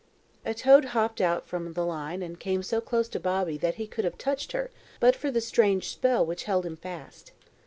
A 0.43 0.55
toad 0.55 0.83
hopped 0.97 1.21
out 1.21 1.45
from 1.45 1.73
the 1.73 1.85
line 1.85 2.23
and 2.23 2.39
came 2.39 2.63
so 2.63 2.81
close 2.81 3.07
to 3.09 3.19
Bobby 3.19 3.55
that 3.59 3.75
he 3.75 3.85
could 3.85 4.03
have 4.03 4.17
touched 4.17 4.51
her 4.51 4.71
but 4.99 5.15
for 5.15 5.29
the 5.29 5.41
strange 5.41 5.89
spell 5.89 6.25
which 6.25 6.45
held 6.45 6.65
him 6.65 6.75
fast. 6.75 7.33